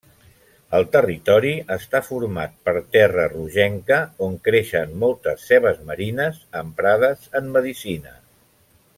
El 0.77 0.85
territori 0.93 1.49
està 1.75 1.99
format 2.07 2.55
per 2.69 2.73
terra 2.95 3.25
rogenca, 3.33 3.99
on 4.29 4.35
creixen 4.47 4.95
moltes 5.03 5.45
cebes 5.51 5.83
marines 5.91 6.41
emprades 6.63 7.29
en 7.43 7.53
medicina. 7.59 8.15